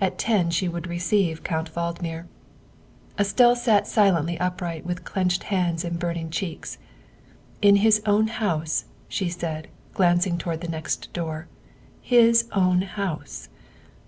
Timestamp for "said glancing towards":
9.28-10.62